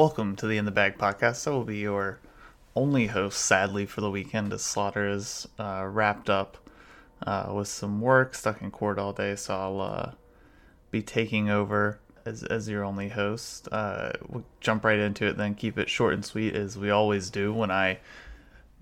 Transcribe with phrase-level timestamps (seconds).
[0.00, 1.46] Welcome to the In the Bag podcast.
[1.46, 2.20] I will be your
[2.74, 6.56] only host, sadly, for the weekend as Slaughter is uh, wrapped up
[7.26, 10.12] uh, with some work, stuck in court all day, so I'll uh,
[10.90, 13.68] be taking over as, as your only host.
[13.70, 17.28] Uh, we'll jump right into it, then keep it short and sweet as we always
[17.28, 17.98] do when I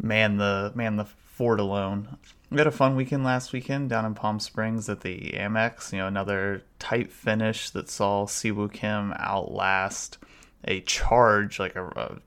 [0.00, 2.16] man the man the fort alone.
[2.48, 5.92] We had a fun weekend last weekend down in Palm Springs at the Amex.
[5.92, 10.18] You know, another tight finish that saw Siwoo Kim outlast
[10.64, 12.18] a charge, like a, a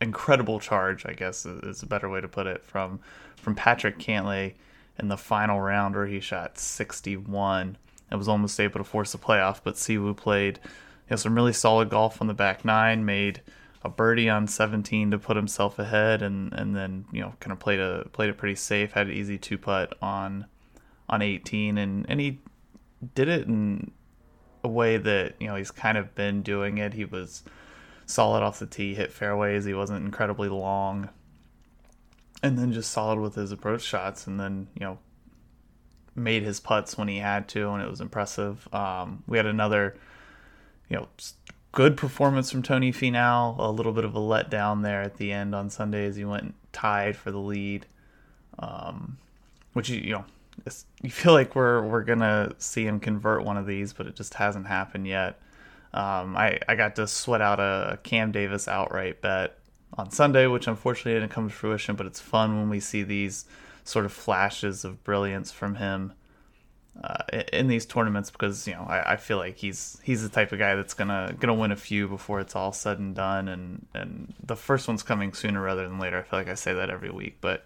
[0.00, 3.00] incredible charge, I guess is a better way to put it, from
[3.36, 4.54] from Patrick Cantlay
[4.98, 7.78] in the final round where he shot 61
[8.10, 9.60] and was almost able to force a playoff.
[9.62, 10.70] But Siwoo played you
[11.10, 13.40] know, some really solid golf on the back nine, made
[13.82, 17.58] a birdie on 17 to put himself ahead, and and then you know kind of
[17.58, 20.46] played a played it pretty safe, had an easy two putt on
[21.08, 22.40] on 18, and and he
[23.14, 23.90] did it in
[24.62, 26.92] a way that you know he's kind of been doing it.
[26.92, 27.42] He was
[28.10, 29.64] solid off the tee, hit fairways.
[29.64, 31.08] He wasn't incredibly long,
[32.42, 34.26] and then just solid with his approach shots.
[34.26, 34.98] And then you know
[36.14, 38.68] made his putts when he had to, and it was impressive.
[38.74, 39.96] Um, we had another
[40.88, 41.08] you know
[41.72, 43.58] good performance from Tony Finau.
[43.58, 46.54] A little bit of a letdown there at the end on Sunday as he went
[46.72, 47.86] tied for the lead.
[48.58, 49.18] Um,
[49.72, 50.24] which you know
[51.02, 54.34] you feel like we're we're gonna see him convert one of these, but it just
[54.34, 55.40] hasn't happened yet.
[55.92, 59.58] Um, I, I got to sweat out a Cam Davis outright bet
[59.94, 63.44] on Sunday, which unfortunately didn't come to fruition, but it's fun when we see these
[63.84, 66.12] sort of flashes of brilliance from him
[67.02, 70.52] uh, in these tournaments because you know I, I, feel like he's he's the type
[70.52, 73.86] of guy that's gonna gonna win a few before it's all said and done, and
[73.94, 76.18] and the first one's coming sooner rather than later.
[76.18, 77.64] I feel like I say that every week, but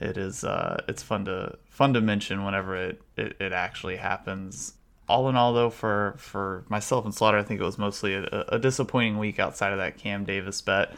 [0.00, 4.74] it is uh, it's fun to fun to mention whenever it, it, it actually happens
[5.08, 8.44] all in all, though, for for myself and Slaughter, I think it was mostly a,
[8.48, 10.92] a, disappointing week outside of that Cam Davis bet.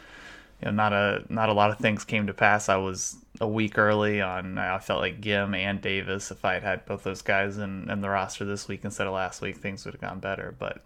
[0.61, 2.69] You know, not a not a lot of things came to pass.
[2.69, 4.57] I was a week early on.
[4.57, 6.31] I felt like Kim and Davis.
[6.31, 9.13] If I had had both those guys in, in the roster this week instead of
[9.13, 10.55] last week, things would have gone better.
[10.57, 10.81] But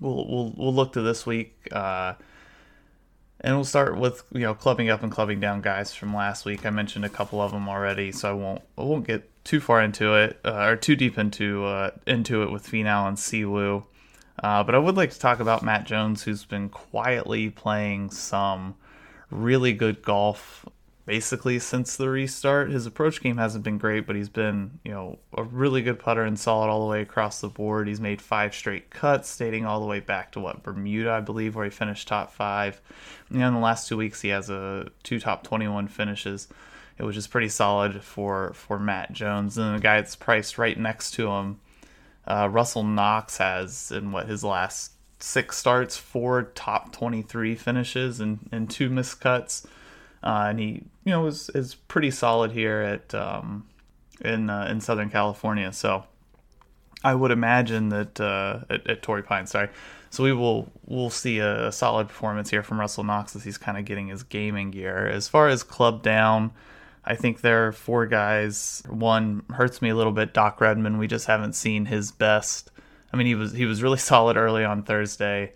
[0.00, 1.68] we'll we'll we'll look to this week.
[1.70, 2.14] Uh,
[3.42, 6.64] and we'll start with you know clubbing up and clubbing down guys from last week.
[6.64, 9.82] I mentioned a couple of them already, so I won't I won't get too far
[9.82, 13.84] into it uh, or too deep into uh, into it with Finau and Siwoo.
[14.42, 18.74] Uh, but I would like to talk about Matt Jones, who's been quietly playing some
[19.30, 20.66] really good golf
[21.04, 22.70] basically since the restart.
[22.70, 26.22] His approach game hasn't been great, but he's been, you know, a really good putter
[26.22, 27.88] and solid all the way across the board.
[27.88, 31.56] He's made five straight cuts, dating all the way back to what Bermuda, I believe,
[31.56, 32.80] where he finished top five.
[33.30, 36.46] And in the last two weeks, he has a two top twenty-one finishes.
[37.04, 41.12] Was just pretty solid for for Matt Jones, and the guy that's priced right next
[41.12, 41.58] to him,
[42.26, 48.48] uh, Russell Knox, has in what his last six starts, four top twenty-three finishes and
[48.52, 49.66] and two miscuts.
[50.22, 53.66] Uh, and he, you know, is is pretty solid here at um,
[54.24, 55.72] in uh, in Southern California.
[55.72, 56.04] So
[57.02, 59.68] I would imagine that uh, at, at Torrey Pine, sorry.
[60.10, 63.58] So we will we'll see a, a solid performance here from Russell Knox as he's
[63.58, 65.06] kind of getting his gaming gear.
[65.08, 66.52] As far as club down,
[67.04, 68.82] I think there are four guys.
[68.88, 70.34] One hurts me a little bit.
[70.34, 70.98] Doc Redman.
[70.98, 72.70] We just haven't seen his best.
[73.12, 75.52] I mean, he was he was really solid early on Thursday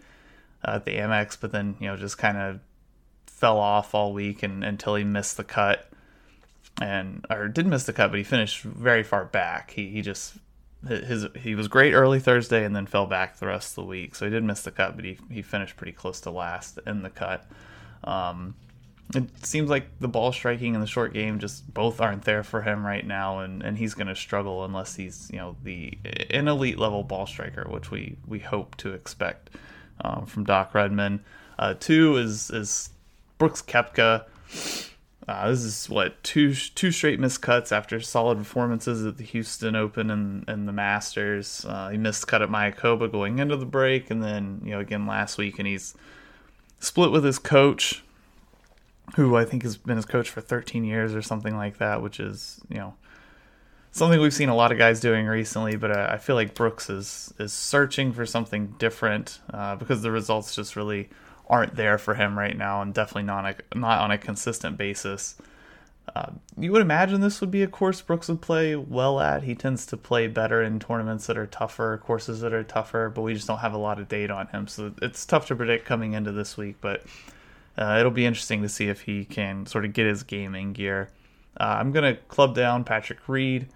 [0.64, 2.60] uh, at the Amex, but then you know just kind of
[3.26, 5.90] fell off all week and, until he missed the cut
[6.80, 9.70] and or didn't miss the cut, but he finished very far back.
[9.70, 10.34] He he just
[10.86, 14.14] his he was great early Thursday and then fell back the rest of the week.
[14.14, 17.02] So he did miss the cut, but he he finished pretty close to last in
[17.02, 17.46] the cut.
[18.04, 18.54] Um,
[19.14, 22.62] it seems like the ball striking and the short game just both aren't there for
[22.62, 25.96] him right now, and, and he's going to struggle unless he's you know the
[26.30, 29.50] an elite level ball striker, which we we hope to expect
[30.00, 31.24] um, from Doc Redman.
[31.58, 32.90] Uh, two is is
[33.38, 34.24] Brooks Koepka.
[35.28, 39.74] Uh, this is what two two straight missed cuts after solid performances at the Houston
[39.74, 41.64] Open and, and the Masters.
[41.68, 45.06] Uh, he missed cut at Mayakoba going into the break, and then you know again
[45.06, 45.94] last week, and he's
[46.78, 48.04] split with his coach,
[49.14, 52.18] who I think has been his coach for 13 years or something like that, which
[52.18, 52.94] is you know
[53.92, 55.76] something we've seen a lot of guys doing recently.
[55.76, 60.10] But I, I feel like Brooks is is searching for something different uh, because the
[60.10, 61.08] results just really
[61.48, 65.36] aren't there for him right now, and definitely not a, not on a consistent basis.
[66.14, 69.42] Uh, you would imagine this would be a course Brooks would play well at.
[69.42, 73.22] He tends to play better in tournaments that are tougher, courses that are tougher, but
[73.22, 75.84] we just don't have a lot of data on him, so it's tough to predict
[75.84, 76.76] coming into this week.
[76.80, 77.04] But
[77.78, 81.10] uh, it'll be interesting to see if he can sort of get his gaming gear.
[81.58, 83.68] Uh, I'm gonna club down Patrick Reed.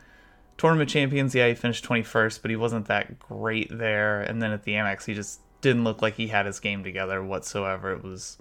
[0.57, 4.21] Tournament champions, yeah, he finished 21st, but he wasn't that great there.
[4.21, 7.23] And then at the Amex, he just didn't look like he had his game together
[7.25, 7.93] whatsoever.
[7.93, 8.37] It was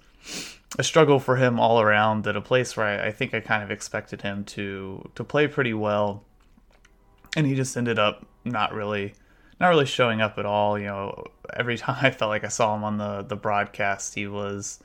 [0.78, 3.64] a struggle for him all around at a place where I, I think I kind
[3.64, 6.24] of expected him to to play pretty well,
[7.36, 9.14] and he just ended up not really
[9.60, 10.78] not really showing up at all.
[10.78, 14.28] You know, every time I felt like I saw him on the the broadcast, he
[14.28, 14.80] was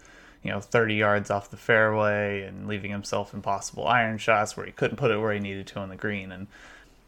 [0.44, 4.72] you know 30 yards off the fairway and leaving himself impossible iron shots where he
[4.72, 6.46] couldn't put it where he needed to on the green and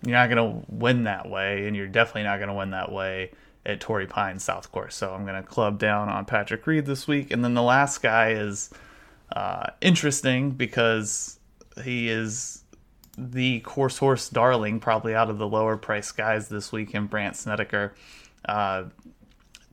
[0.03, 2.91] you're not going to win that way and you're definitely not going to win that
[2.91, 3.31] way
[3.65, 4.95] at Torrey Pines South Course.
[4.95, 7.33] So I'm going to club down on Patrick Reed this week.
[7.33, 8.71] And then the last guy is
[9.35, 11.39] uh, interesting because
[11.83, 12.63] he is
[13.19, 17.37] the course horse darling, probably out of the lower price guys this week in Brandt
[17.37, 17.95] Snedeker.
[18.45, 18.85] Uh,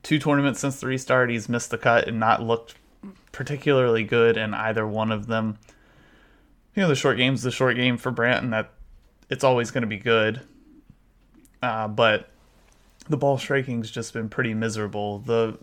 [0.02, 2.76] two tournaments since the restart, he's missed the cut and not looked
[3.32, 5.58] particularly good in either one of them.
[6.76, 8.52] You know, the short game's the short game for Branton.
[8.52, 8.72] that
[9.30, 10.42] it's always going to be good.
[11.62, 12.30] Uh, but
[13.08, 15.20] the ball striking's just been pretty miserable.
[15.20, 15.58] The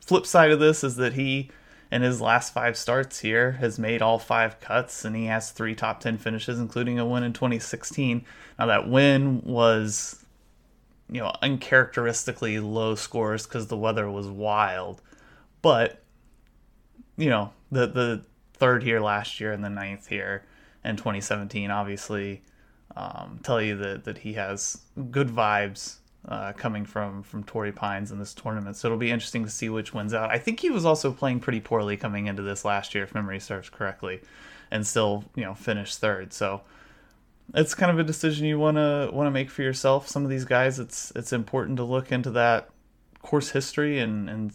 [0.00, 1.50] flip side of this is that he,
[1.90, 5.74] in his last five starts here, has made all five cuts and he has three
[5.74, 8.24] top 10 finishes, including a win in 2016.
[8.58, 10.24] Now, that win was,
[11.10, 15.00] you know, uncharacteristically low scores because the weather was wild.
[15.62, 16.02] But,
[17.16, 18.22] you know, the, the
[18.54, 20.44] third here last year and the ninth here
[20.84, 22.42] in 2017 obviously
[22.96, 24.80] um, tell you that, that he has
[25.10, 25.96] good vibes
[26.28, 28.76] uh, coming from from Torrey Pines in this tournament.
[28.76, 30.30] So it'll be interesting to see which wins out.
[30.30, 33.38] I think he was also playing pretty poorly coming into this last year, if memory
[33.38, 34.20] serves correctly,
[34.70, 36.32] and still you know finished third.
[36.32, 36.62] So
[37.54, 40.08] it's kind of a decision you want to want to make for yourself.
[40.08, 42.70] Some of these guys, it's it's important to look into that
[43.22, 44.52] course history, and and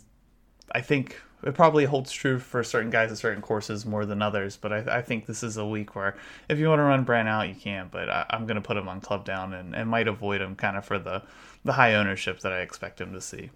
[0.74, 4.58] I think it probably holds true for certain guys at certain courses more than others.
[4.58, 6.16] But I, I think this is a week where
[6.50, 7.90] if you want to run Brandt out, you can.
[7.92, 10.56] But I, am going to put him on club down and, and might avoid him
[10.56, 11.24] kind of for the
[11.64, 13.50] the high ownership that I expect him to see.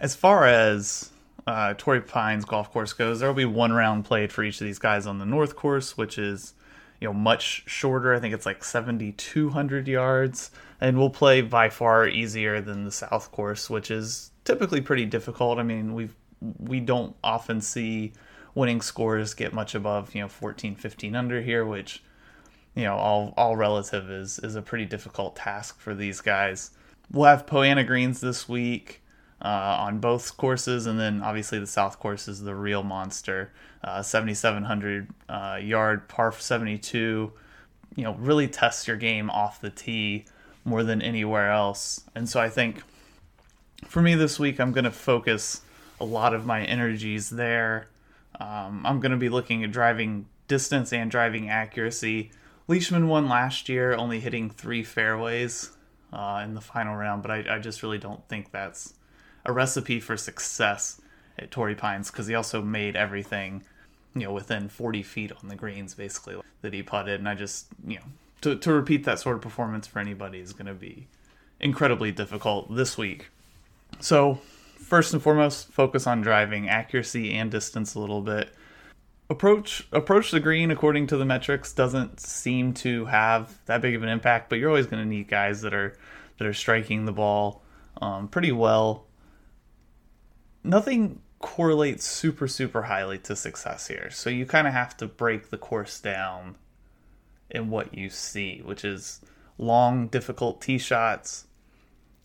[0.00, 1.10] As far as
[1.46, 4.66] uh, Torrey Pines golf course goes, there will be one round played for each of
[4.66, 6.54] these guys on the North course, which is
[7.00, 8.14] you know much shorter.
[8.14, 10.50] I think it's like 7,200 yards,
[10.80, 15.58] and we'll play by far easier than the South course, which is typically pretty difficult.
[15.58, 16.10] I mean, we
[16.58, 18.12] we don't often see
[18.54, 22.02] winning scores get much above you know 14, 15 under here, which
[22.74, 26.70] you know all all relative is is a pretty difficult task for these guys.
[27.10, 29.00] We'll have Poa annua greens this week.
[29.42, 33.52] Uh, on both courses, and then obviously the South course is the real monster,
[33.82, 37.30] uh, 7,700 uh, yard par 72.
[37.94, 40.24] You know, really tests your game off the tee
[40.64, 42.82] more than anywhere else, and so I think
[43.86, 45.62] for me this week, I'm going to focus
[46.00, 47.88] a lot of my energies there.
[48.40, 52.30] Um, I'm going to be looking at driving distance and driving accuracy.
[52.66, 55.70] Leishman won last year, only hitting three fairways
[56.12, 58.94] uh, in the final round, but I, I, just really don't think that's
[59.44, 61.00] a recipe for success
[61.38, 63.64] at Torrey Pines because he also made everything,
[64.14, 67.66] you know, within 40 feet on the greens basically that he putted, and I just,
[67.86, 68.04] you know,
[68.42, 71.08] to to repeat that sort of performance for anybody is going to be
[71.60, 73.30] incredibly difficult this week.
[74.04, 74.34] So,
[74.76, 78.50] first and foremost, focus on driving accuracy and distance a little bit.
[79.30, 84.02] Approach approach the green according to the metrics doesn't seem to have that big of
[84.02, 85.96] an impact, but you're always going to need guys that are
[86.36, 87.62] that are striking the ball
[88.02, 89.06] um, pretty well.
[90.62, 95.48] Nothing correlates super super highly to success here, so you kind of have to break
[95.48, 96.56] the course down
[97.48, 99.22] in what you see, which is
[99.56, 101.46] long, difficult tee shots,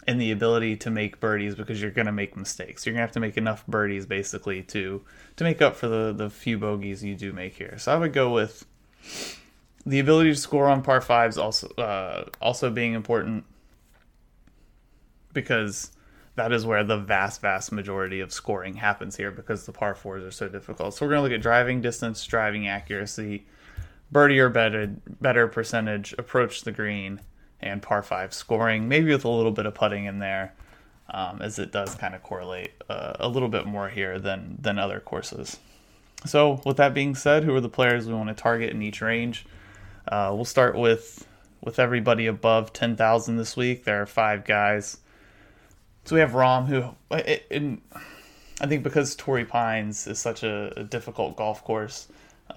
[0.09, 2.83] and the ability to make birdies because you're going to make mistakes.
[2.83, 5.03] You're going to have to make enough birdies basically to
[5.35, 7.77] to make up for the the few bogeys you do make here.
[7.77, 8.65] So I would go with
[9.85, 13.45] the ability to score on par fives also uh, also being important
[15.31, 15.91] because
[16.33, 20.23] that is where the vast vast majority of scoring happens here because the par fours
[20.23, 20.95] are so difficult.
[20.95, 23.45] So we're going to look at driving distance, driving accuracy,
[24.11, 24.87] birdie or better
[25.21, 27.21] better percentage, approach the green
[27.61, 30.53] and par five scoring, maybe with a little bit of putting in there,
[31.09, 34.79] um, as it does kind of correlate uh, a little bit more here than than
[34.79, 35.59] other courses.
[36.25, 39.01] So, with that being said, who are the players we want to target in each
[39.01, 39.45] range?
[40.07, 41.27] Uh, we'll start with
[41.61, 43.83] with everybody above ten thousand this week.
[43.83, 44.97] There are five guys.
[46.05, 46.95] So we have Rahm, who,
[47.51, 47.81] in,
[48.61, 52.07] I think, because Torrey Pines is such a, a difficult golf course,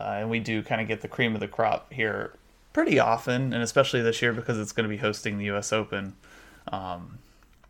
[0.00, 2.32] uh, and we do kind of get the cream of the crop here
[2.72, 5.72] pretty often, and especially this year because it's going to be hosting the U.S.
[5.72, 6.14] Open.
[6.68, 7.18] Um,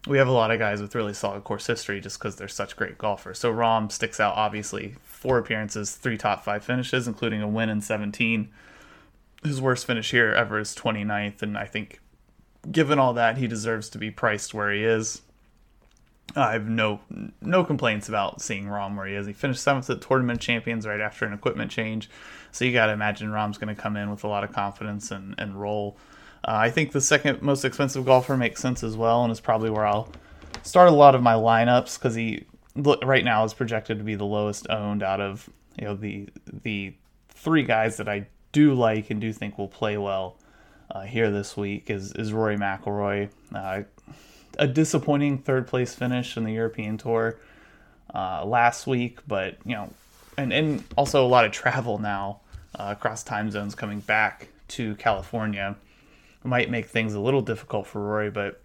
[0.07, 2.77] we have a lot of guys with really solid course history just because they're such
[2.77, 3.39] great golfers.
[3.39, 4.97] So Rahm sticks out obviously.
[5.03, 8.51] Four appearances, three top five finishes, including a win in 17.
[9.45, 12.01] His worst finish here ever is 29th, and I think
[12.71, 15.23] given all that, he deserves to be priced where he is.
[16.35, 17.01] I have no
[17.41, 19.27] no complaints about seeing Rahm where he is.
[19.27, 22.09] He finished seventh at Tournament Champions right after an equipment change,
[22.51, 25.11] so you got to imagine Rahm's going to come in with a lot of confidence
[25.11, 25.97] and and roll.
[26.45, 29.71] Uh, I think the second most expensive golfer makes sense as well, and is probably
[29.71, 30.09] where I'll
[30.63, 32.45] start a lot of my lineups because he
[32.77, 36.29] right now is projected to be the lowest owned out of you know the
[36.63, 36.95] the
[37.29, 40.37] three guys that I do like and do think will play well
[40.91, 43.31] uh, here this week is is Rory McIlroy.
[43.55, 43.83] Uh,
[44.59, 47.39] a disappointing third place finish in the European Tour
[48.15, 49.91] uh, last week, but you know,
[50.37, 52.41] and and also a lot of travel now
[52.75, 55.77] uh, across time zones coming back to California
[56.45, 58.61] might make things a little difficult for Rory, but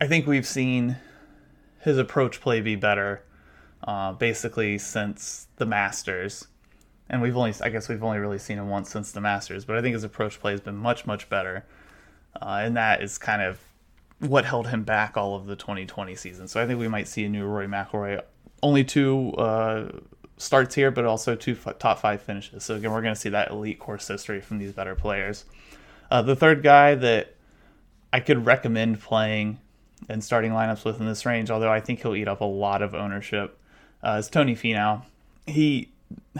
[0.00, 0.96] I think we've seen
[1.80, 3.22] his approach play be better,
[3.84, 6.48] uh, basically since the Masters,
[7.08, 9.76] and we've only I guess we've only really seen him once since the Masters, but
[9.76, 11.64] I think his approach play has been much much better,
[12.40, 13.60] uh, and that is kind of
[14.22, 16.46] what held him back all of the 2020 season.
[16.46, 18.22] So I think we might see a new Rory McIlroy.
[18.62, 19.88] Only two uh,
[20.36, 22.62] starts here, but also two f- top five finishes.
[22.62, 25.44] So again, we're going to see that elite course history from these better players.
[26.10, 27.34] Uh, the third guy that
[28.12, 29.58] I could recommend playing
[30.08, 32.80] and starting lineups with in this range, although I think he'll eat up a lot
[32.80, 33.58] of ownership,
[34.04, 35.02] uh, is Tony Finau.
[35.46, 35.90] He,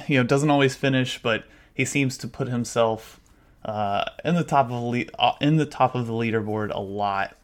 [0.07, 3.19] you know, doesn't always finish, but he seems to put himself
[3.65, 7.37] uh, in the top of lead, uh, in the top of the leaderboard a lot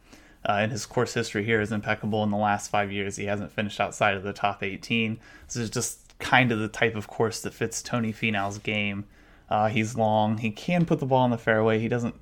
[0.47, 2.23] uh, and his course history here is impeccable.
[2.23, 5.19] In the last five years, he hasn't finished outside of the top 18.
[5.47, 9.05] This is just kind of the type of course that fits Tony Finau's game.
[9.49, 10.37] Uh, he's long.
[10.37, 11.79] He can put the ball in the fairway.
[11.79, 12.15] He doesn't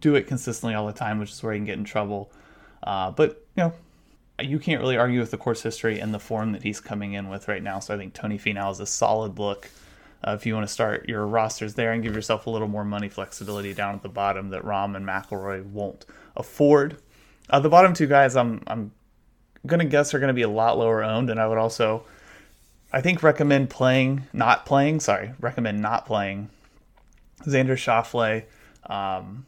[0.00, 2.32] do it consistently all the time, which is where he can get in trouble.
[2.82, 3.72] Uh, but you know,
[4.40, 7.28] you can't really argue with the course history and the form that he's coming in
[7.28, 7.78] with right now.
[7.78, 9.70] So I think Tony Finau is a solid look.
[10.26, 12.84] Uh, if you want to start your rosters there and give yourself a little more
[12.84, 16.04] money flexibility down at the bottom that Rahm and McIlroy won't
[16.36, 16.98] afford.
[17.50, 18.92] Uh, the bottom two guys, I'm I'm
[19.66, 22.04] gonna guess are gonna be a lot lower owned, and I would also,
[22.92, 25.00] I think, recommend playing, not playing.
[25.00, 26.48] Sorry, recommend not playing.
[27.42, 28.44] Xander Schauffele.
[28.86, 29.46] Um,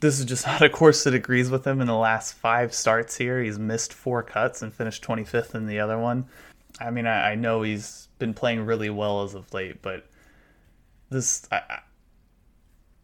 [0.00, 3.16] this is just not a course that agrees with him in the last five starts
[3.16, 3.40] here.
[3.42, 6.26] He's missed four cuts and finished 25th in the other one.
[6.80, 10.06] I mean, I, I know he's been playing really well as of late, but
[11.08, 11.80] this, I,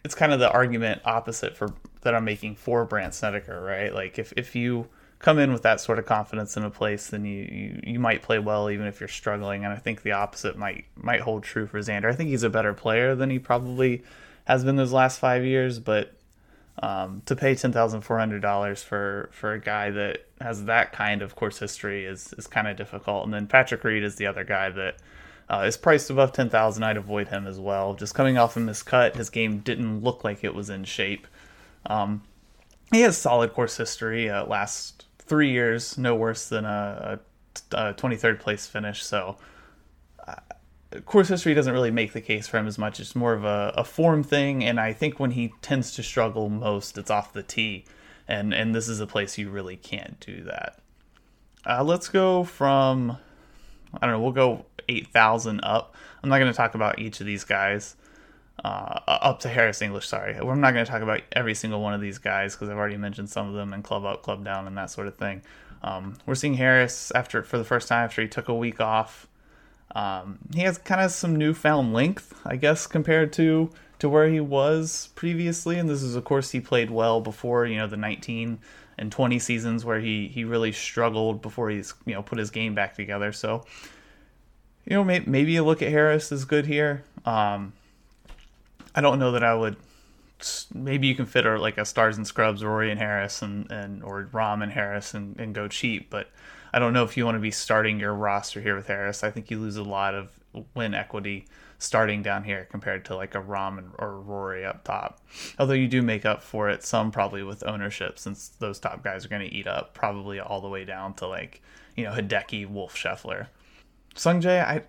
[0.04, 3.94] it's kind of the argument opposite for that I'm making for Brandt Snedeker, right?
[3.94, 4.88] Like if if you
[5.18, 8.22] come in with that sort of confidence in a place, then you, you, you might
[8.22, 9.64] play well even if you're struggling.
[9.64, 12.06] And I think the opposite might might hold true for Xander.
[12.06, 14.02] I think he's a better player than he probably
[14.46, 16.14] has been those last five years, but
[16.82, 20.92] um, to pay ten thousand four hundred dollars for for a guy that has that
[20.92, 23.24] kind of course history is is kind of difficult.
[23.24, 24.96] And then Patrick Reed is the other guy that
[25.50, 26.84] uh, is priced above ten thousand.
[26.84, 27.94] I'd avoid him as well.
[27.94, 31.26] Just coming off a miscut, his game didn't look like it was in shape.
[31.86, 32.22] Um,
[32.92, 34.30] he has solid course history.
[34.30, 37.20] Uh, last three years, no worse than a,
[37.72, 39.04] a 23rd place finish.
[39.04, 39.36] So,
[40.26, 40.34] uh,
[41.04, 42.98] course history doesn't really make the case for him as much.
[42.98, 44.64] It's more of a, a form thing.
[44.64, 47.84] And I think when he tends to struggle most, it's off the tee.
[48.26, 50.78] And, and this is a place you really can't do that.
[51.64, 53.18] Uh, let's go from,
[53.94, 55.94] I don't know, we'll go 8,000 up.
[56.22, 57.96] I'm not going to talk about each of these guys
[58.64, 60.06] uh, up to Harris English.
[60.06, 62.76] Sorry, we're not going to talk about every single one of these guys because I've
[62.76, 65.42] already mentioned some of them and club up, club down, and that sort of thing.
[65.82, 69.26] Um, we're seeing Harris after for the first time after he took a week off.
[69.94, 74.40] Um, he has kind of some newfound length, I guess, compared to to where he
[74.40, 75.78] was previously.
[75.78, 78.58] And this is, of course, he played well before you know the 19
[79.00, 82.74] and 20 seasons where he he really struggled before he's you know put his game
[82.74, 83.32] back together.
[83.32, 83.64] So
[84.84, 87.02] you know maybe, maybe a look at Harris is good here.
[87.24, 87.72] Um,
[88.94, 89.76] I don't know that I would.
[90.72, 94.02] Maybe you can fit or like a stars and scrubs Rory and Harris and, and
[94.02, 96.30] or Rahm and Harris and, and go cheap, but
[96.72, 99.22] I don't know if you want to be starting your roster here with Harris.
[99.22, 100.30] I think you lose a lot of
[100.74, 101.46] win equity
[101.80, 105.18] starting down here compared to like a Rahm or Rory up top.
[105.58, 109.24] Although you do make up for it some probably with ownership since those top guys
[109.24, 111.62] are going to eat up probably all the way down to like
[111.96, 113.48] you know Hideki, Wolff, Scheffler.
[114.14, 114.82] Sungjae, I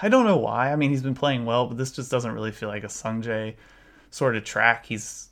[0.00, 0.72] I don't know why.
[0.72, 3.56] I mean, he's been playing well, but this just doesn't really feel like a Sungjae
[4.10, 4.86] sort of track.
[4.86, 5.28] He's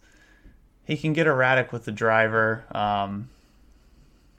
[0.84, 2.64] he can get erratic with the driver.
[2.72, 3.28] Um,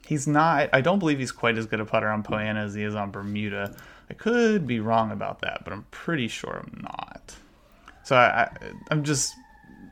[0.06, 0.68] he's not.
[0.72, 2.94] I don't believe he's quite as good a putter on Poa annua as he is
[2.94, 3.74] on Bermuda.
[4.10, 7.36] I could be wrong about that, but I'm pretty sure I'm not.
[8.04, 9.34] So I, I am just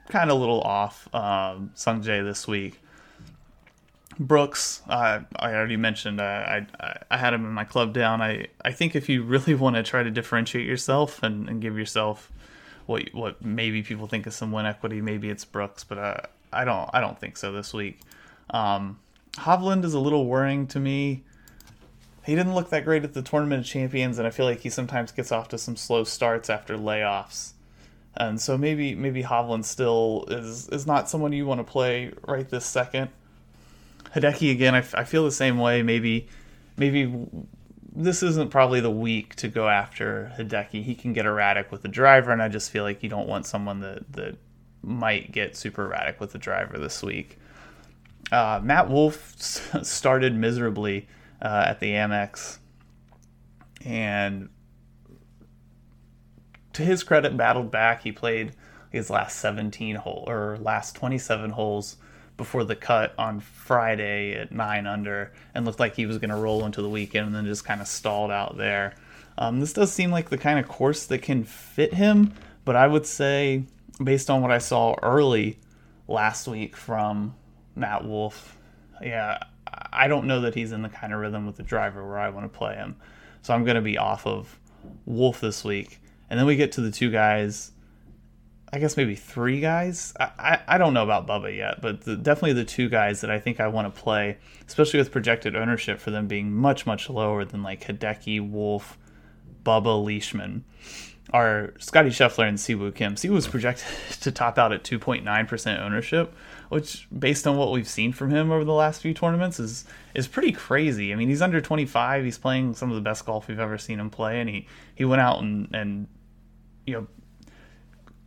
[0.08, 2.80] kind of a little off um, Sungjae this week.
[4.18, 6.20] Brooks, uh, I already mentioned.
[6.20, 6.66] Uh, I
[7.10, 8.22] I had him in my club down.
[8.22, 11.76] I, I think if you really want to try to differentiate yourself and, and give
[11.76, 12.32] yourself
[12.86, 16.20] what what maybe people think is some win equity, maybe it's Brooks, but uh,
[16.52, 18.00] I don't I don't think so this week.
[18.48, 18.98] Um,
[19.32, 21.24] Hovland is a little worrying to me.
[22.26, 24.68] He didn't look that great at the Tournament of Champions, and I feel like he
[24.68, 27.52] sometimes gets off to some slow starts after layoffs.
[28.16, 32.48] And so maybe maybe Hovland still is is not someone you want to play right
[32.48, 33.10] this second.
[34.14, 35.82] Hideki again, I, I feel the same way.
[35.82, 36.26] Maybe
[36.76, 37.14] maybe
[37.94, 40.82] this isn't probably the week to go after Hideki.
[40.82, 43.46] He can get erratic with the driver, and I just feel like you don't want
[43.46, 44.36] someone that that
[44.82, 47.38] might get super erratic with the driver this week.
[48.32, 49.34] Uh, Matt Wolff
[49.82, 51.06] started miserably
[51.40, 52.58] uh, at the Amex,
[53.84, 54.48] and
[56.72, 58.02] to his credit, battled back.
[58.02, 58.52] He played
[58.90, 61.96] his last 17 hole or last 27 holes
[62.36, 66.36] before the cut on Friday at nine under, and looked like he was going to
[66.36, 68.94] roll into the weekend, and then just kind of stalled out there.
[69.38, 72.86] Um, this does seem like the kind of course that can fit him, but I
[72.86, 73.64] would say,
[74.02, 75.58] based on what I saw early
[76.08, 77.34] last week from
[77.74, 78.56] Matt Wolff,
[79.02, 79.38] yeah,
[79.92, 82.28] I don't know that he's in the kind of rhythm with the driver where I
[82.28, 82.96] want to play him.
[83.42, 84.58] So I'm going to be off of
[85.04, 86.00] Wolff this week.
[86.28, 87.72] And then we get to the two guys,
[88.72, 90.12] I guess maybe three guys.
[90.18, 93.30] I, I, I don't know about Bubba yet, but the, definitely the two guys that
[93.30, 97.08] I think I want to play, especially with projected ownership for them being much, much
[97.08, 98.98] lower than like Hideki, Wolff,
[99.62, 100.64] Bubba, Leishman,
[101.32, 103.14] are Scotty Scheffler and Siwoo Kim.
[103.14, 103.86] Siwoo was projected
[104.20, 106.34] to top out at 2.9% ownership,
[106.68, 110.26] which, based on what we've seen from him over the last few tournaments, is is
[110.26, 111.12] pretty crazy.
[111.12, 112.24] I mean, he's under 25.
[112.24, 115.04] He's playing some of the best golf we've ever seen him play, and he, he
[115.04, 116.08] went out and, and
[116.86, 117.06] you know,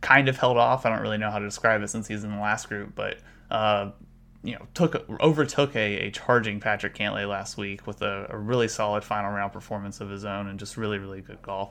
[0.00, 0.86] kind of held off.
[0.86, 3.18] I don't really know how to describe it since he's in the last group, but
[3.50, 3.90] uh,
[4.42, 8.68] you know, took overtook a, a charging Patrick Cantlay last week with a, a, really
[8.68, 11.70] solid final round performance of his own and just really really good golf.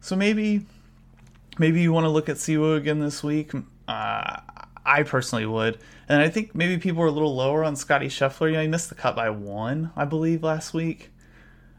[0.00, 0.66] So maybe
[1.58, 3.52] maybe you want to look at Siwoo again this week.
[3.88, 4.40] Uh,
[4.90, 8.48] I personally would, and I think maybe people are a little lower on Scotty Scheffler.
[8.48, 11.10] You know, he missed the cut by one, I believe, last week.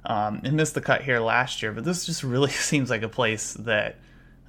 [0.04, 3.10] Um, and missed the cut here last year, but this just really seems like a
[3.10, 3.98] place that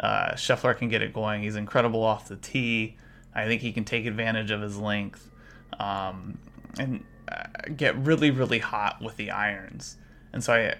[0.01, 1.42] uh, Scheffler can get it going.
[1.42, 2.96] He's incredible off the tee.
[3.35, 5.31] I think he can take advantage of his length
[5.79, 6.38] um,
[6.79, 7.44] and uh,
[7.77, 9.96] get really, really hot with the irons.
[10.33, 10.75] And so I,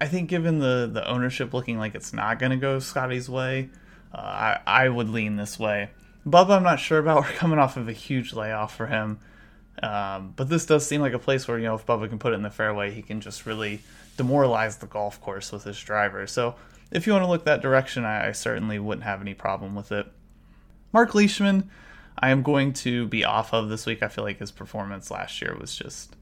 [0.00, 3.70] I think given the the ownership looking like it's not going to go Scotty's way,
[4.12, 5.90] uh, I I would lean this way.
[6.30, 7.22] Bubba, I'm not sure about.
[7.24, 9.18] We're coming off of a huge layoff for him,
[9.82, 12.32] um, but this does seem like a place where you know if Bubba can put
[12.32, 13.80] it in the fairway, he can just really
[14.16, 16.26] demoralize the golf course with his driver.
[16.26, 16.56] So
[16.90, 19.92] if you want to look that direction, I, I certainly wouldn't have any problem with
[19.92, 20.06] it.
[20.92, 21.70] Mark Leishman,
[22.18, 24.02] I am going to be off of this week.
[24.02, 26.16] I feel like his performance last year was just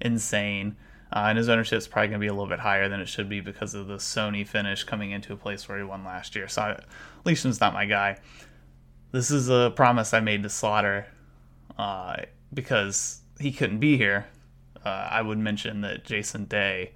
[0.00, 0.76] insane.
[1.12, 3.08] Uh, and his ownership is probably going to be a little bit higher than it
[3.08, 6.34] should be because of the Sony finish coming into a place where he won last
[6.34, 6.48] year.
[6.48, 6.80] So
[7.24, 8.18] Leishman's not my guy.
[9.12, 11.06] This is a promise I made to Slaughter
[11.78, 12.16] uh,
[12.52, 14.26] because he couldn't be here.
[14.82, 16.92] Uh, I would mention that Jason Day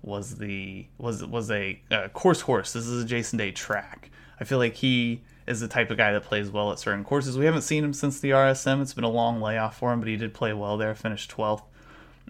[0.00, 1.80] was the was was a
[2.12, 2.72] course horse.
[2.72, 4.12] This is a Jason Day track.
[4.40, 7.36] I feel like he is the type of guy that plays well at certain courses.
[7.36, 8.80] We haven't seen him since the RSM.
[8.80, 10.94] It's been a long layoff for him, but he did play well there.
[10.94, 11.64] Finished 12th.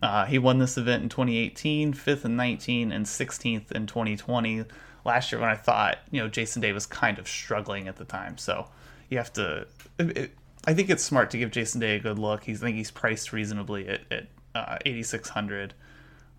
[0.01, 4.65] Uh, he won this event in 2018, 5th in 19, and 16th in 2020.
[5.05, 8.07] Last year, when I thought you know Jason Day was kind of struggling at the
[8.07, 8.69] time, so
[9.09, 9.67] you have to.
[9.99, 10.31] It, it,
[10.67, 12.45] I think it's smart to give Jason Day a good look.
[12.45, 15.75] He's I think he's priced reasonably at, at uh, 8600.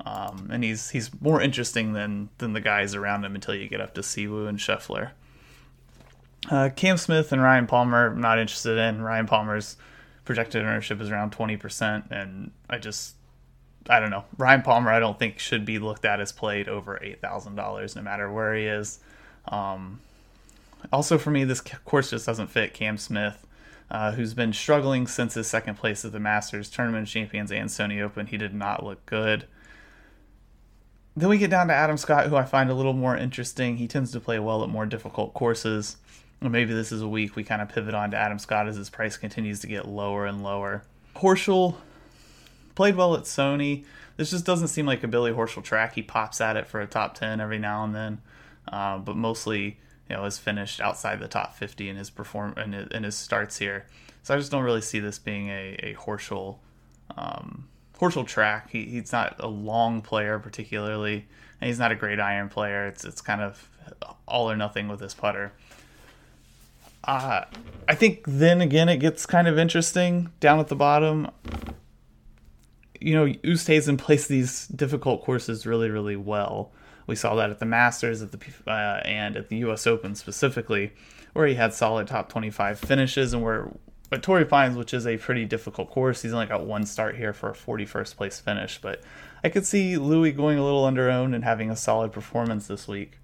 [0.05, 3.81] Um, and he's he's more interesting than than the guys around him until you get
[3.81, 5.11] up to Siwoo and Scheffler.
[6.49, 9.01] Uh, Cam Smith and Ryan Palmer, I'm not interested in.
[9.01, 9.75] Ryan Palmer's
[10.23, 13.15] projected ownership is around 20%, and I just
[13.89, 14.25] I don't know.
[14.37, 17.95] Ryan Palmer, I don't think should be looked at as played over eight thousand dollars,
[17.95, 18.99] no matter where he is.
[19.47, 20.01] Um,
[20.91, 23.45] also, for me, this course just doesn't fit Cam Smith,
[23.89, 28.01] uh, who's been struggling since his second place at the Masters, Tournament Champions, and Sony
[28.01, 28.27] Open.
[28.27, 29.45] He did not look good.
[31.15, 33.77] Then we get down to Adam Scott, who I find a little more interesting.
[33.77, 35.97] He tends to play well at more difficult courses.
[36.41, 38.91] Maybe this is a week we kind of pivot on to Adam Scott as his
[38.91, 40.83] price continues to get lower and lower.
[41.15, 41.75] Horschel
[42.75, 43.83] played well at Sony.
[44.17, 45.95] This just doesn't seem like a Billy Horschel track.
[45.95, 48.21] He pops at it for a top 10 every now and then,
[48.71, 52.73] uh, but mostly you know has finished outside the top 50 in his perform in
[52.73, 53.85] his, in his starts here.
[54.23, 56.57] So I just don't really see this being a, a Horschel
[57.15, 57.67] um,
[57.99, 58.69] Horschel track.
[58.71, 61.25] He, he's not a long player particularly,
[61.59, 62.87] and he's not a great iron player.
[62.87, 63.69] It's it's kind of
[64.27, 65.53] all or nothing with his putter.
[67.03, 67.45] Uh,
[67.87, 71.31] I think then again it gets kind of interesting down at the bottom.
[72.99, 76.71] You know, Oosthuizen plays these difficult courses really, really well.
[77.07, 79.87] We saw that at the Masters, at the uh, and at the U.S.
[79.87, 80.91] Open specifically,
[81.33, 83.71] where he had solid top 25 finishes, and where
[84.09, 87.33] but Torrey Pines, which is a pretty difficult course, he's only got one start here
[87.33, 88.79] for a 41st place finish.
[88.81, 89.01] But
[89.43, 92.87] I could see Louis going a little under owned and having a solid performance this
[92.87, 93.19] week.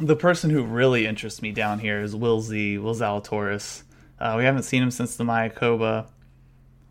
[0.00, 3.82] The person who really interests me down here is Will Z, Will Zalatoris.
[4.18, 6.06] Uh, we haven't seen him since the Mayakoba,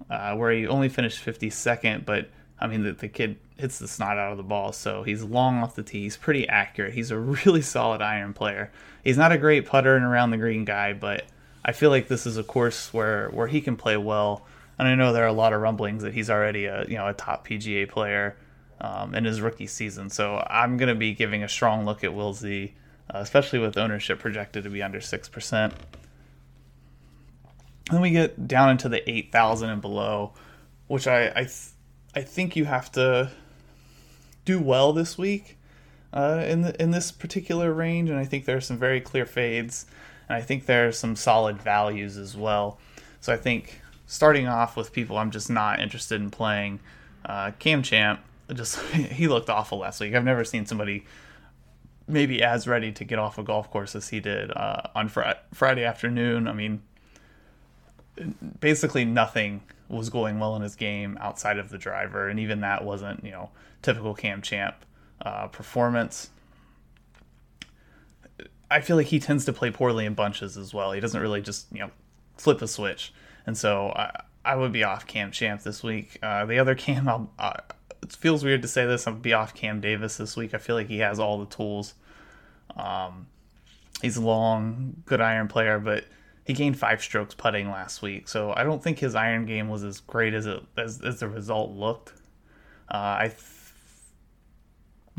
[0.09, 4.17] uh, where he only finished 52nd, but I mean, the, the kid hits the snot
[4.17, 6.03] out of the ball, so he's long off the tee.
[6.03, 6.93] He's pretty accurate.
[6.93, 8.71] He's a really solid iron player.
[9.03, 11.25] He's not a great putter and around the green guy, but
[11.63, 14.45] I feel like this is a course where where he can play well.
[14.79, 17.07] And I know there are a lot of rumblings that he's already a you know
[17.07, 18.37] a top PGA player
[18.79, 20.09] um, in his rookie season.
[20.09, 22.73] So I'm going to be giving a strong look at Will Z,
[23.13, 25.73] uh, especially with ownership projected to be under six percent.
[27.89, 30.33] Then we get down into the eight thousand and below,
[30.87, 31.69] which I I, th-
[32.15, 33.31] I think you have to
[34.47, 35.57] do well this week
[36.13, 39.25] uh, in the, in this particular range, and I think there are some very clear
[39.25, 39.85] fades,
[40.29, 42.79] and I think there are some solid values as well.
[43.19, 46.79] So I think starting off with people I'm just not interested in playing,
[47.25, 48.21] uh, Cam Champ
[48.53, 50.15] just he looked awful last week.
[50.15, 51.05] I've never seen somebody
[52.07, 55.23] maybe as ready to get off a golf course as he did uh, on fr-
[55.53, 56.47] Friday afternoon.
[56.47, 56.81] I mean,
[58.59, 62.83] basically nothing was going well in his game outside of the driver, and even that
[62.83, 63.49] wasn't you know
[63.81, 64.75] typical Cam Champ
[65.21, 66.29] uh, performance.
[68.69, 70.91] I feel like he tends to play poorly in bunches as well.
[70.91, 71.91] He doesn't really just you know
[72.37, 73.13] flip a switch,
[73.45, 76.19] and so I, I would be off Cam Champ this week.
[76.21, 77.53] Uh, the other Cam, I'll, uh,
[78.01, 79.07] it feels weird to say this.
[79.07, 80.53] I'll be off Cam Davis this week.
[80.53, 81.93] I feel like he has all the tools.
[82.75, 83.27] Um,
[84.01, 86.05] he's a long, good iron player, but
[86.47, 89.83] he gained five strokes putting last week, so I don't think his iron game was
[89.83, 92.13] as great as it as, as the result looked.
[92.89, 93.41] Uh, I th-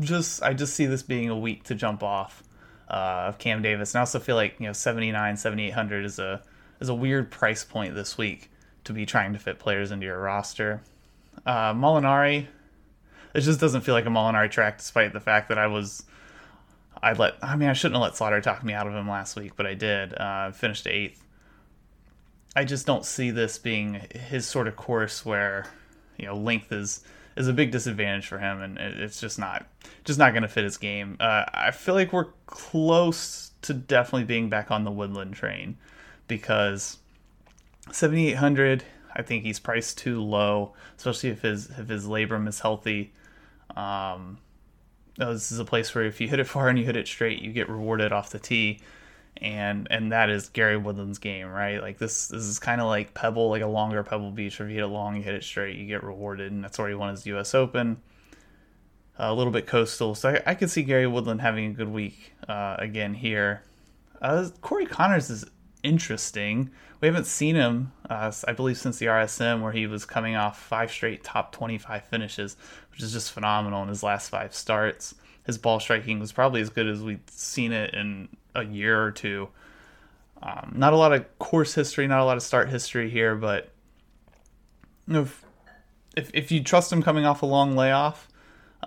[0.01, 2.43] just I just see this being a week to jump off
[2.89, 6.41] uh, of Cam Davis, and I also feel like you know 79, 7800 is a
[6.79, 8.49] is a weird price point this week
[8.85, 10.81] to be trying to fit players into your roster.
[11.45, 12.47] Uh, Molinari,
[13.35, 16.05] it just doesn't feel like a Molinari track, despite the fact that I was
[17.01, 19.35] I let I mean I shouldn't have let Slaughter talk me out of him last
[19.35, 20.13] week, but I did.
[20.17, 21.23] Uh, finished eighth.
[22.55, 25.65] I just don't see this being his sort of course where
[26.17, 27.03] you know length is
[27.35, 29.65] is a big disadvantage for him, and it's just not
[30.03, 31.15] just not going to fit his game.
[31.19, 35.77] Uh, I feel like we're close to definitely being back on the Woodland train
[36.27, 36.97] because
[37.91, 38.83] 7800
[39.15, 43.11] I think he's priced too low, especially if his if his labrum is healthy.
[43.75, 44.37] Um,
[45.19, 47.41] this is a place where if you hit it far and you hit it straight,
[47.41, 48.79] you get rewarded off the tee,
[49.37, 51.81] and and that is Gary Woodland's game, right?
[51.81, 54.59] Like this this is kind of like Pebble, like a longer Pebble Beach.
[54.59, 56.89] If you hit it long, you hit it straight, you get rewarded, and that's where
[56.89, 57.53] he won his U.S.
[57.53, 58.01] Open.
[59.19, 61.89] Uh, a little bit coastal, so I, I could see Gary Woodland having a good
[61.89, 63.63] week uh, again here.
[64.21, 65.45] Uh, Corey Conners is
[65.83, 66.71] interesting.
[67.01, 70.59] We haven't seen him, uh, I believe, since the RSM, where he was coming off
[70.59, 72.57] five straight top 25 finishes,
[72.91, 75.15] which is just phenomenal in his last five starts.
[75.45, 79.11] His ball striking was probably as good as we've seen it in a year or
[79.11, 79.49] two.
[80.41, 83.71] Um, not a lot of course history, not a lot of start history here, but
[85.07, 85.43] if,
[86.15, 88.27] if, if you trust him coming off a long layoff,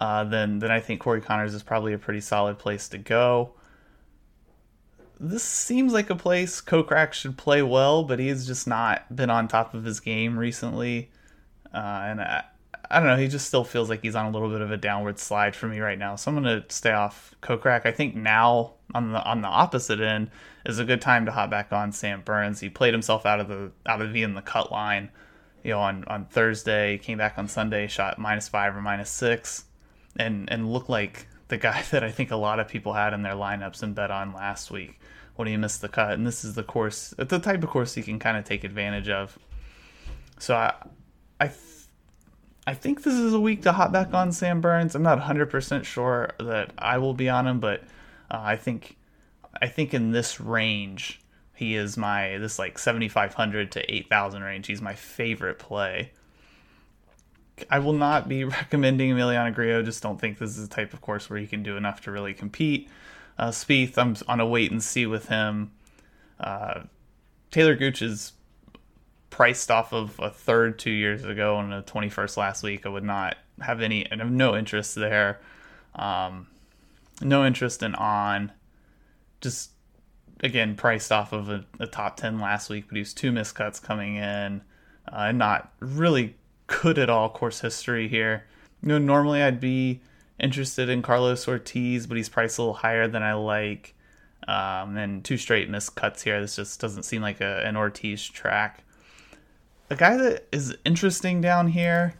[0.00, 3.52] uh, then then I think Corey Conners is probably a pretty solid place to go
[5.22, 9.46] this seems like a place Kokrak should play well, but he's just not been on
[9.46, 11.10] top of his game recently.
[11.72, 12.44] Uh, and I,
[12.90, 14.76] I don't know, he just still feels like he's on a little bit of a
[14.76, 16.16] downward slide for me right now.
[16.16, 17.86] So I'm gonna stay off Kokrak.
[17.86, 20.28] I think now on the on the opposite end
[20.66, 22.58] is a good time to hop back on Sam Burns.
[22.58, 25.08] He played himself out of the out of being the cut line,
[25.62, 26.98] you know, on on Thursday.
[26.98, 29.66] Came back on Sunday, shot minus five or minus six,
[30.16, 33.22] and and looked like the guy that I think a lot of people had in
[33.22, 34.98] their lineups and bet on last week
[35.36, 36.14] when he missed the cut.
[36.14, 39.08] And this is the course, the type of course he can kind of take advantage
[39.08, 39.38] of.
[40.38, 40.74] So I,
[41.40, 41.50] I,
[42.66, 44.94] I think this is a week to hop back on Sam Burns.
[44.94, 47.82] I'm not 100% sure that I will be on him, but
[48.30, 48.96] uh, I think,
[49.60, 51.20] I think in this range,
[51.54, 54.66] he is my this like 7500 to 8000 range.
[54.66, 56.12] He's my favorite play.
[57.70, 59.82] I will not be recommending Emiliano Grillo.
[59.82, 62.10] Just don't think this is the type of course where he can do enough to
[62.10, 62.88] really compete.
[63.38, 65.72] Uh, Spieth, I'm on a wait and see with him.
[66.38, 66.82] Uh,
[67.50, 68.32] Talor Gooch is
[69.30, 72.84] priced off of a third two years ago and a 21st last week.
[72.84, 75.40] I would not have any, and have no interest there.
[75.94, 76.48] Um,
[77.20, 78.52] no interest in on.
[79.40, 79.70] Just
[80.42, 83.82] again priced off of a, a, top 10 last week, but he was two miscuts
[83.82, 84.62] coming in,
[85.08, 86.36] uh, and not really
[86.82, 88.44] good at all course history here.
[88.82, 90.00] You know, normally I'd be
[90.40, 93.94] interested in Carlos Ortiz, but he's priced a little higher than I like.
[94.48, 96.40] Um, and two straight missed cuts here.
[96.40, 98.82] This just doesn't seem like a, an Ortiz track.
[99.88, 102.14] A guy that is interesting down here,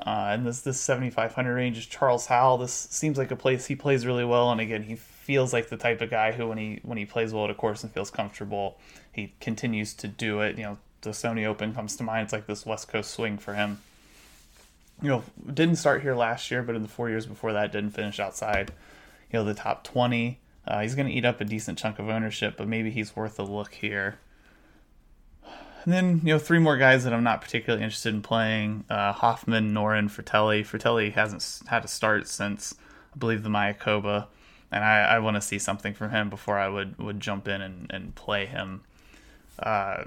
[0.00, 2.58] uh, in this this 7500 range is Charles Howell.
[2.58, 5.76] This seems like a place he plays really well, and again, he feels like the
[5.76, 8.10] type of guy who, when he when he plays well at a course and feels
[8.10, 8.78] comfortable,
[9.12, 10.56] he continues to do it.
[10.56, 12.24] You know, the Sony Open comes to mind.
[12.24, 13.80] It's like this West Coast swing for him.
[15.00, 17.90] You know, didn't start here last year, but in the four years before that, didn't
[17.90, 18.72] finish outside.
[19.32, 20.40] You know, the top 20.
[20.66, 23.38] Uh, he's going to eat up a decent chunk of ownership, but maybe he's worth
[23.38, 24.18] a look here.
[25.84, 29.12] And then, you know, three more guys that I'm not particularly interested in playing uh,
[29.12, 30.60] Hoffman, Noren, Frittelli.
[30.60, 32.74] Frittelli hasn't had a start since,
[33.14, 34.26] I believe, the Mayakoba.
[34.70, 37.62] And I, I want to see something from him before I would, would jump in
[37.62, 38.82] and, and play him.
[39.58, 40.04] Uh,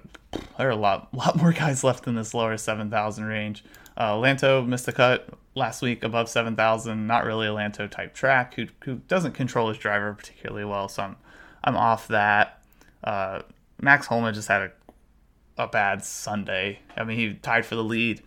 [0.58, 3.63] there are a lot, lot more guys left in this lower 7,000 range.
[3.97, 7.08] Uh, Lanto missed the cut last week above 7,000.
[7.08, 10.88] Not really a Lanto type track who, who doesn't control his driver particularly well.
[10.88, 11.15] So I'm,
[11.63, 12.62] I'm off that.
[13.04, 13.41] Uh,
[13.80, 16.80] Max Homa just had a, a bad Sunday.
[16.95, 18.21] I mean, he tied for the lead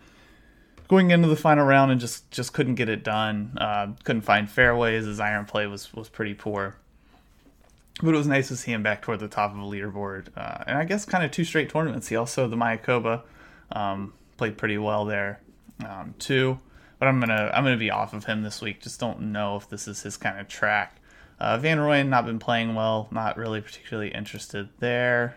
[0.87, 3.57] going into the final round and just, just couldn't get it done.
[3.59, 5.05] Uh, couldn't find fairways.
[5.05, 6.75] His iron play was, was pretty poor.
[8.03, 10.27] But it was nice to see him back toward the top of the leaderboard.
[10.35, 12.09] Uh, and I guess kind of two straight tournaments.
[12.09, 13.21] He also, the Mayakoba,
[13.71, 15.39] um, played pretty well there
[15.83, 16.59] um, too.
[16.99, 18.81] But I'm gonna I'm gonna be off of him this week.
[18.81, 21.01] Just don't know if this is his kind of track.
[21.39, 23.07] Uh, Van Rooyen not been playing well.
[23.11, 25.35] Not really particularly interested there.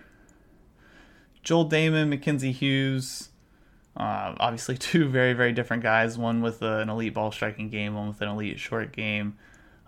[1.43, 3.31] Joel Dahmen, Mackenzie Hughes.
[3.97, 6.17] Uh, obviously, two very very different guys.
[6.17, 7.95] One with an elite ball striking game.
[7.95, 9.37] One with an elite short game.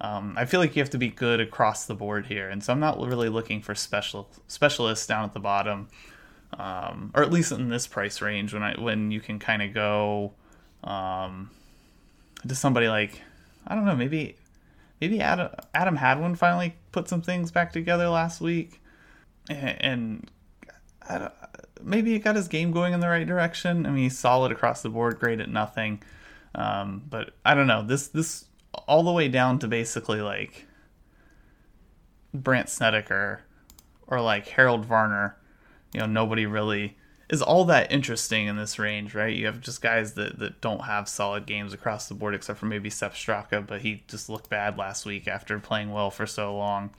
[0.01, 2.73] Um, I feel like you have to be good across the board here, and so
[2.73, 5.89] I'm not really looking for special specialists down at the bottom
[6.59, 9.73] um, or at least in this price range when I when you can kind of
[9.73, 10.35] go
[10.85, 11.51] um,
[12.47, 13.21] to somebody like
[13.67, 14.37] I don't know maybe
[15.01, 18.81] maybe Adam Adam Hadwin finally put some things back together last week
[19.49, 20.31] and, and
[21.83, 23.87] maybe it got his game going in the right direction.
[23.87, 26.03] I mean he's solid across the board, great at nothing,
[26.55, 28.47] um, but I don't know this this
[28.87, 30.67] all the way down to basically like
[32.33, 33.43] Brandt Snedeker
[34.07, 35.37] or like Harold Varner
[35.93, 36.97] you know nobody really
[37.31, 39.35] is all that interesting in this range, right?
[39.35, 42.67] You have just guys that, that don't have solid games across the board, except for
[42.67, 46.57] maybe Sepp Straka, but he just looked bad last week after playing well for so
[46.57, 46.91] long.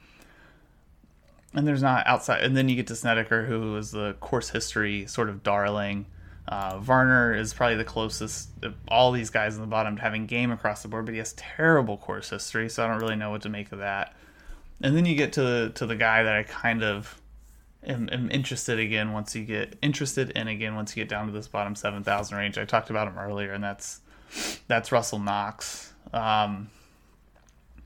[1.54, 5.06] And there's not outside, and then you get to Snedeker, who is the course history
[5.06, 6.06] sort of darling.
[6.48, 10.28] Uh, Varner is probably the closest of all these guys in the bottom to having
[10.28, 13.32] game across the board, but he has terrible course history, so I don't really know
[13.32, 14.16] what to make of that.
[14.82, 17.21] And then you get to to the guy that I kind of
[17.86, 21.32] am, am interested again once you get interested in again once you get down to
[21.32, 22.58] this bottom 7000 range.
[22.58, 24.02] I talked about him earlier and that's
[24.68, 25.94] that's russell knox.
[26.14, 26.70] Um,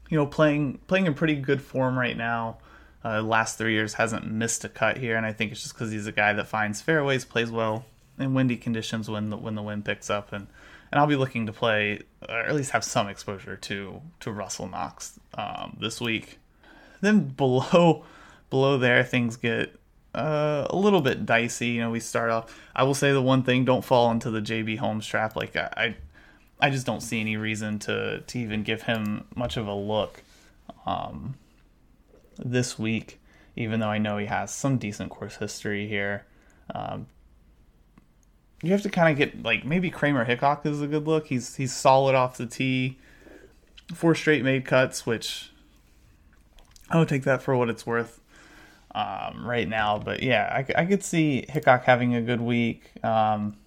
[0.09, 2.57] you know playing playing in pretty good form right now.
[3.03, 5.91] Uh, last three years hasn't missed a cut here and i think it's just because
[5.91, 7.85] he's a guy that finds fairways plays well
[8.17, 10.31] in windy conditions when the when the wind picks up.
[10.31, 10.47] And
[10.91, 14.67] and I'll be looking to play or at least have some exposure to to Russell
[14.67, 16.39] Knox um, this week.
[17.01, 18.05] Then below
[18.49, 19.75] below there things get
[20.15, 21.67] uh, a little bit dicey.
[21.67, 22.59] You know, we start off.
[22.75, 25.35] I will say the one thing: don't fall into the JB Holmes trap.
[25.35, 25.95] Like I,
[26.59, 30.23] I just don't see any reason to to even give him much of a look
[30.85, 31.35] um,
[32.37, 33.19] this week.
[33.57, 36.25] Even though I know he has some decent course history here,
[36.73, 37.07] um,
[38.61, 41.27] you have to kind of get like maybe Kramer Hickok is a good look.
[41.27, 42.97] He's he's solid off the tee,
[43.93, 45.51] four straight made cuts, which
[46.89, 48.21] I would take that for what it's worth
[48.95, 49.99] um, right now.
[49.99, 52.91] But yeah, I, I, could see Hickok having a good week.
[53.03, 53.57] Um,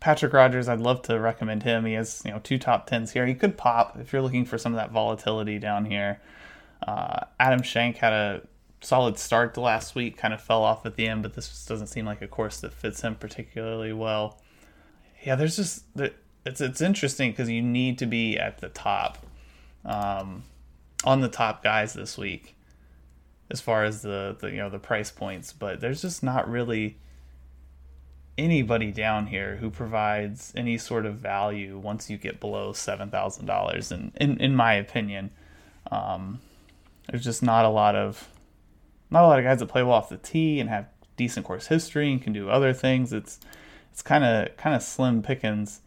[0.00, 1.86] Patrick Rodgers, I'd love to recommend him.
[1.86, 3.26] He has you know two top tens here.
[3.26, 6.20] He could pop if you're looking for some of that volatility down here.
[6.86, 8.42] Uh, Adam Schenk had a
[8.82, 11.66] solid start the last week, kind of fell off at the end, but this just
[11.66, 14.38] doesn't seem like a course that fits him particularly well.
[15.24, 15.84] Yeah, there's just
[16.44, 19.24] it's it's interesting because you need to be at the top,
[19.86, 20.44] um,
[21.02, 22.55] on the top guys this week
[23.50, 26.98] as far as the, the you know the price points, but there's just not really
[28.38, 33.46] anybody down here who provides any sort of value once you get below seven thousand
[33.46, 33.92] dollars.
[33.92, 35.30] And in in my opinion,
[35.90, 36.40] um,
[37.08, 38.28] there's just not a lot of
[39.10, 41.68] not a lot of guys that play well off the tee and have decent course
[41.68, 43.12] history and can do other things.
[43.12, 43.38] It's
[43.92, 45.80] it's kind of kind of slim pickings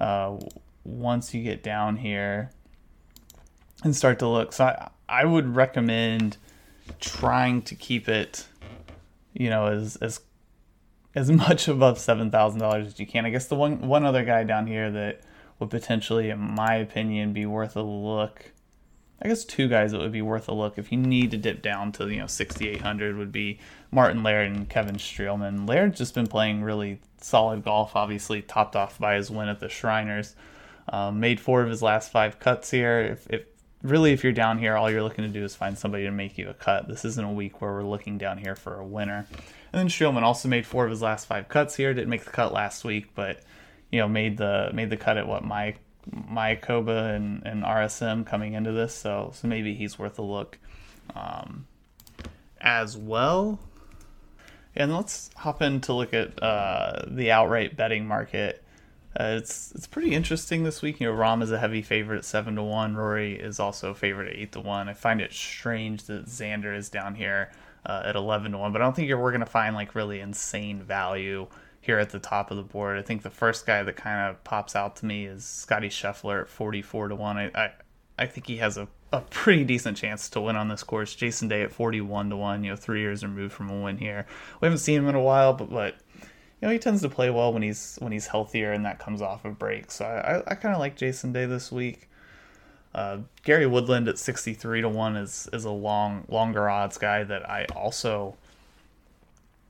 [0.00, 0.36] uh,
[0.84, 2.50] once you get down here
[3.84, 4.52] and start to look.
[4.52, 6.38] So I I would recommend
[7.00, 8.46] trying to keep it,
[9.32, 10.20] you know, as as
[11.14, 13.26] as much above seven thousand dollars as you can.
[13.26, 15.20] I guess the one one other guy down here that
[15.58, 18.52] would potentially, in my opinion, be worth a look
[19.20, 21.60] I guess two guys that would be worth a look if you need to dip
[21.60, 23.58] down to you know 6800 would be
[23.90, 25.68] Martin Laird and Kevin Streelman.
[25.68, 29.68] Laird's just been playing really solid golf, obviously topped off by his win at the
[29.68, 30.36] Shriners.
[30.90, 33.00] Um, made four of his last five cuts here.
[33.00, 33.42] If, if
[33.90, 36.38] really if you're down here, all you're looking to do is find somebody to make
[36.38, 36.88] you a cut.
[36.88, 39.26] This isn't a week where we're looking down here for a winner.
[39.72, 41.92] And then Streelman also made four of his last five cuts here.
[41.92, 43.40] Didn't make the cut last week, but
[43.90, 45.74] you know made the made the cut at what my
[46.10, 50.58] Mayakoba and, and RSM coming into this, so so maybe he's worth a look
[51.14, 51.66] um,
[52.60, 53.58] as well.
[54.74, 58.64] And let's hop in to look at uh, the outright betting market.
[59.18, 61.00] Uh, it's it's pretty interesting this week.
[61.00, 62.94] You know, Rahm is a heavy favorite at seven to one.
[62.94, 64.88] Rory is also a favorite at eight to one.
[64.88, 67.50] I find it strange that Xander is down here
[67.84, 70.20] uh, at eleven to one, but I don't think we're going to find like really
[70.20, 71.48] insane value
[71.80, 72.98] here at the top of the board.
[72.98, 76.42] I think the first guy that kind of pops out to me is Scotty Scheffler
[76.42, 77.36] at 44 to 1.
[77.38, 77.72] I, I,
[78.18, 81.14] I think he has a, a pretty decent chance to win on this course.
[81.14, 84.26] Jason Day at 41 to 1, you know, three years removed from a win here.
[84.60, 85.94] We haven't seen him in a while, but, but
[86.60, 89.22] you know, he tends to play well when he's when he's healthier and that comes
[89.22, 89.94] off of breaks.
[89.94, 92.08] So I, I, I kind of like Jason Day this week.
[92.94, 97.48] Uh, Gary Woodland at 63 to 1 is, is a long longer odds guy that
[97.48, 98.36] I also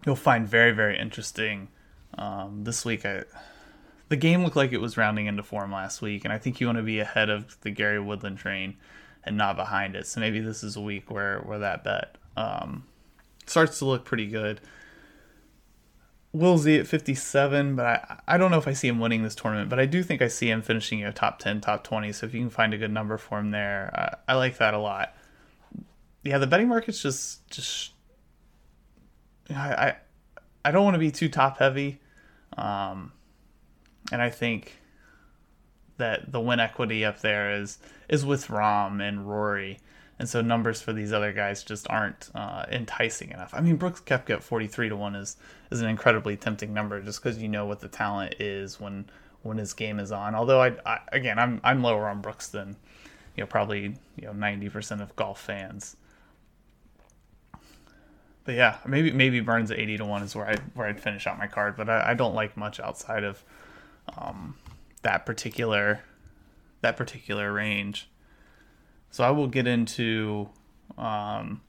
[0.07, 1.69] you'll find very, very interesting
[2.17, 3.25] um, this week, I,
[4.09, 6.67] the game looked like it was rounding into form last week, and I think you
[6.67, 8.77] want to be ahead of the Gary Woodland train
[9.25, 10.07] and not behind it.
[10.07, 12.85] So maybe this is a week where where that bet um,
[13.47, 14.61] starts to look pretty good.
[16.39, 19.35] Will Z at 57, but I, I don't know if I see him winning this
[19.35, 22.13] tournament, but I do think I see him finishing a top 10, top 20.
[22.13, 24.75] So if you can find a good number for him there, I, I like that
[24.75, 25.15] a lot.
[26.23, 27.93] Yeah, the betting market's just just
[29.51, 29.97] I I,
[30.65, 32.01] I don't want to be too top heavy.
[32.57, 33.13] Um,
[34.13, 34.79] and I think
[35.97, 39.81] that the win equity up there is is with Rahm and Rory,
[40.19, 43.55] and so numbers for these other guys just aren't uh, enticing enough.
[43.55, 45.37] I mean, Brooks Koepka at forty three to one is
[45.71, 49.09] is an incredibly tempting number just because you know what the talent is when
[49.43, 50.35] when his game is on.
[50.35, 52.77] Although I, I again I'm I'm lower on Brooks than
[53.37, 55.97] you know probably you know ninety percent of golf fans.
[58.45, 61.27] But yeah, maybe maybe Burns at eighty to one is where I where I'd finish
[61.27, 61.77] out my card.
[61.77, 63.45] But I, I don't like much outside of
[64.17, 64.57] um,
[65.03, 66.03] that particular
[66.81, 68.09] that particular range.
[69.11, 70.49] So I will get into
[70.97, 71.63] um,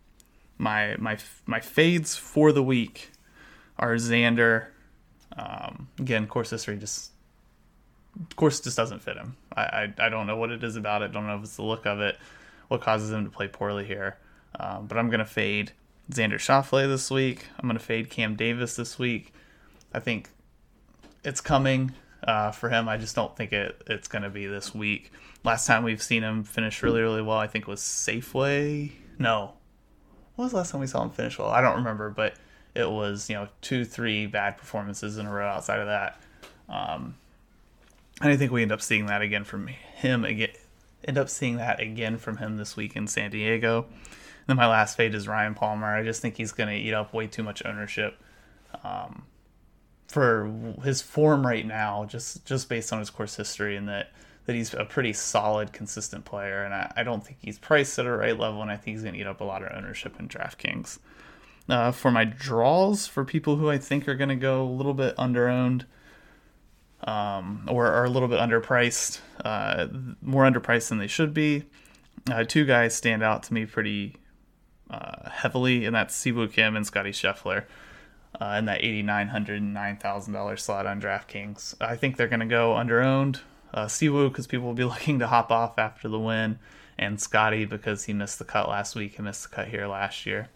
[0.57, 3.11] my my my fades for the week
[3.77, 4.67] are Xander.
[5.37, 7.11] Um, again, course history just
[8.35, 9.37] course just doesn't fit him.
[9.55, 11.11] I, I, I don't know what it is about it.
[11.11, 12.17] Don't know if it's the look of it,
[12.67, 14.17] what causes him to play poorly here.
[14.59, 15.71] Um, but I'm gonna fade
[16.11, 17.47] Xander Schauffele this week.
[17.57, 19.33] I'm to fade Cam Davis this week.
[19.93, 20.29] I think
[21.23, 21.93] it's coming
[22.23, 22.89] uh, for him.
[22.89, 25.11] I just don't think it it's going to be this week.
[25.43, 28.91] Last time we've seen him finish really, really well, I think was Safeway.
[29.17, 29.53] No.
[30.35, 31.49] What was the last time we saw him finish well?
[31.49, 32.35] I don't remember, but
[32.75, 36.21] it was, you know, two, three bad performances in a row outside of that.
[36.67, 37.15] Um,
[38.21, 40.51] and I think we end up seeing that again from him again.
[41.05, 43.85] End up seeing that again from him this week in San Diego.
[44.47, 45.95] Then my last fade is Ryan Palmer.
[45.95, 48.17] I just think he's going to eat up way too much ownership
[48.83, 49.23] um,
[50.09, 50.51] for
[50.83, 54.11] his form right now, just just based on his course history, and that
[54.45, 56.63] that he's a pretty solid, consistent player.
[56.63, 59.03] And I, I don't think he's priced at a right level, and I think he's
[59.03, 60.97] going to eat up a lot of ownership in DraftKings.
[61.69, 64.95] Uh, for my draws, for people who I think are going to go a little
[64.95, 65.85] bit underowned
[67.03, 69.87] um, or are a little bit underpriced, uh,
[70.21, 71.65] more underpriced than they should be.
[72.31, 74.15] Uh, two guys stand out to me pretty
[74.89, 77.65] uh, heavily, and that's Si Woo Kim and Scotty Scheffler.
[78.39, 81.75] Uh, in that $8,900, $9,000 slot on DraftKings.
[81.81, 83.41] I think they're going to go under owned.
[83.73, 86.59] Uh, Si Woo, because people will be looking to hop off after the win,
[86.97, 90.25] and Scotty, because he missed the cut last week and missed the cut here last
[90.25, 90.49] year.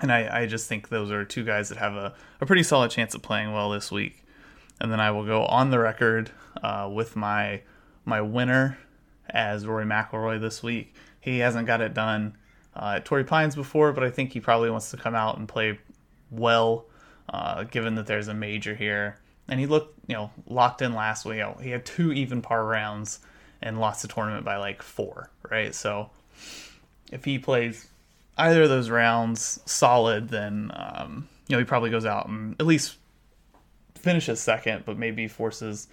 [0.00, 2.90] And I, I just think those are two guys that have a, a pretty solid
[2.90, 4.24] chance of playing well this week.
[4.80, 6.30] And then I will go on the record
[6.62, 7.62] uh, with my
[8.04, 8.78] my winner
[9.30, 10.94] as Rory McIlroy this week.
[11.20, 12.36] He hasn't got it done
[12.74, 15.46] uh, at Torrey Pines before, but I think he probably wants to come out and
[15.46, 15.78] play
[16.32, 16.86] well,
[17.28, 19.18] uh, given that there's a major here.
[19.48, 21.42] And he looked, you know, locked in last week.
[21.60, 23.20] He had two even par rounds
[23.60, 25.74] and lost the tournament by like four, right?
[25.74, 26.10] So
[27.10, 27.88] if he plays
[28.36, 32.66] either of those rounds solid, then um, you know he probably goes out and at
[32.66, 32.96] least
[33.94, 35.86] finishes second, but maybe forces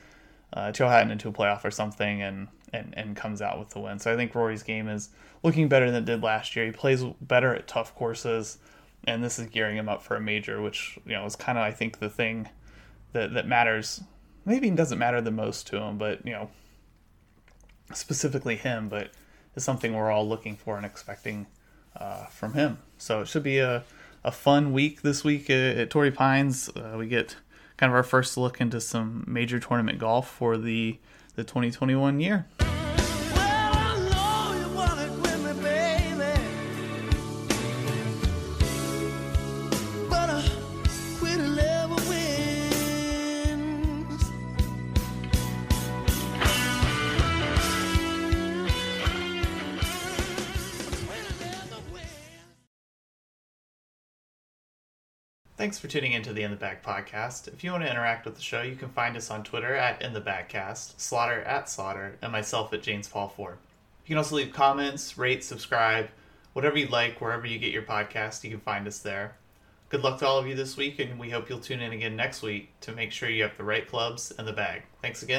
[0.53, 3.79] uh, Joe Hatton into a playoff or something, and and and comes out with the
[3.79, 3.99] win.
[3.99, 5.09] So I think Rory's game is
[5.43, 6.65] looking better than it did last year.
[6.65, 8.57] He plays better at tough courses,
[9.05, 11.63] and this is gearing him up for a major, which you know is kind of
[11.63, 12.49] I think the thing
[13.13, 14.01] that that matters.
[14.45, 16.49] Maybe doesn't matter the most to him, but you know
[17.93, 19.11] specifically him, but
[19.55, 21.47] is something we're all looking for and expecting
[21.95, 22.79] uh, from him.
[22.97, 23.83] So it should be a,
[24.23, 26.69] a fun week this week at, at Torrey Pines.
[26.69, 27.35] Uh, we get
[27.77, 30.99] kind of our first look into some major tournament golf for the
[31.35, 32.47] the 2021 year.
[55.69, 57.47] Thanks for tuning into the In the Bag podcast.
[57.47, 60.01] If you want to interact with the show, you can find us on Twitter at
[60.01, 63.59] In the Bagcast, Slaughter at Slaughter, and myself at James Paul Ford.
[64.03, 66.09] You can also leave comments, rate, subscribe,
[66.53, 69.35] whatever you like, wherever you get your podcast, you can find us there.
[69.89, 72.15] Good luck to all of you this week, and we hope you'll tune in again
[72.15, 74.81] next week to make sure you have the right clubs and the bag.
[75.03, 75.37] Thanks again.